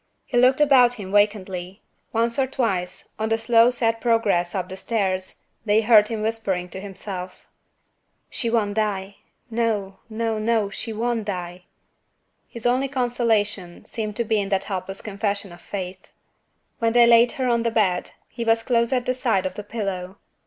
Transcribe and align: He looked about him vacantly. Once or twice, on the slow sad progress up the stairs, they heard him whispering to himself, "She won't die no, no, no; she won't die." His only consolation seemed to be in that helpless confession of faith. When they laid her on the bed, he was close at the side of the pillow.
He 0.25 0.35
looked 0.35 0.59
about 0.59 0.93
him 0.93 1.11
vacantly. 1.11 1.83
Once 2.11 2.39
or 2.39 2.47
twice, 2.47 3.07
on 3.19 3.29
the 3.29 3.37
slow 3.37 3.69
sad 3.69 4.01
progress 4.01 4.55
up 4.55 4.67
the 4.67 4.75
stairs, 4.75 5.43
they 5.63 5.81
heard 5.81 6.07
him 6.07 6.23
whispering 6.23 6.69
to 6.69 6.81
himself, 6.81 7.45
"She 8.27 8.49
won't 8.49 8.73
die 8.73 9.17
no, 9.51 9.99
no, 10.09 10.39
no; 10.39 10.71
she 10.71 10.91
won't 10.91 11.25
die." 11.25 11.65
His 12.49 12.65
only 12.65 12.87
consolation 12.87 13.85
seemed 13.85 14.15
to 14.15 14.23
be 14.23 14.41
in 14.41 14.49
that 14.49 14.63
helpless 14.63 15.03
confession 15.03 15.51
of 15.51 15.61
faith. 15.61 16.07
When 16.79 16.93
they 16.93 17.05
laid 17.05 17.33
her 17.33 17.47
on 17.47 17.61
the 17.61 17.69
bed, 17.69 18.09
he 18.27 18.43
was 18.43 18.63
close 18.63 18.91
at 18.91 19.05
the 19.05 19.13
side 19.13 19.45
of 19.45 19.53
the 19.53 19.63
pillow. 19.63 20.17